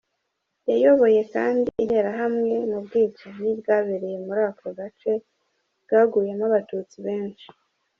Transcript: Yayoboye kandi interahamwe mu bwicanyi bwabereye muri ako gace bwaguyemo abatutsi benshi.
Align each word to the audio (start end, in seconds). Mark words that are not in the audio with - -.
Yayoboye 0.69 1.21
kandi 1.33 1.69
interahamwe 1.83 2.55
mu 2.69 2.79
bwicanyi 2.85 3.49
bwabereye 3.59 4.17
muri 4.25 4.41
ako 4.49 4.65
gace 4.77 5.11
bwaguyemo 5.83 6.43
abatutsi 6.49 6.97
benshi. 7.07 7.47